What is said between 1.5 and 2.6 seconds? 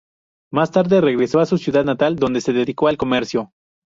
ciudad natal, donde se